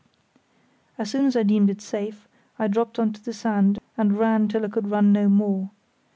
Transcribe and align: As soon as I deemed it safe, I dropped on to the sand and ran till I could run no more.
As 0.97 1.11
soon 1.11 1.25
as 1.25 1.35
I 1.37 1.43
deemed 1.43 1.69
it 1.69 1.79
safe, 1.79 2.27
I 2.57 2.67
dropped 2.67 2.97
on 2.97 3.13
to 3.13 3.23
the 3.23 3.33
sand 3.33 3.77
and 3.97 4.17
ran 4.17 4.47
till 4.47 4.65
I 4.65 4.69
could 4.69 4.89
run 4.89 5.13
no 5.13 5.29
more. 5.29 5.69